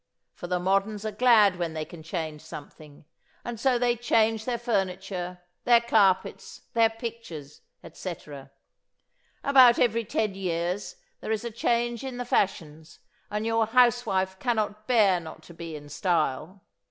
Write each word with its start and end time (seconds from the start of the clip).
For 0.33 0.47
the 0.47 0.57
moderns 0.59 1.05
are 1.05 1.11
glad 1.11 1.57
when 1.57 1.73
they 1.75 1.85
can 1.85 2.01
change 2.01 2.41
something, 2.41 3.05
and 3.45 3.59
so 3.59 3.77
they 3.77 3.95
change 3.95 4.45
their 4.45 4.57
furniture, 4.57 5.41
their 5.63 5.79
carpets, 5.79 6.61
their 6.73 6.89
pictures, 6.89 7.61
etc. 7.83 8.49
About 9.43 9.77
every 9.77 10.03
ten 10.03 10.33
years 10.33 10.95
there 11.19 11.31
is 11.31 11.45
a 11.45 11.51
change 11.51 12.03
in 12.03 12.17
the 12.17 12.25
fashions 12.25 12.97
and 13.29 13.45
your 13.45 13.67
housewife 13.67 14.39
cannot 14.39 14.87
bear 14.87 15.19
not 15.19 15.43
to 15.43 15.53
be 15.53 15.75
in 15.75 15.87
style. 15.87 16.61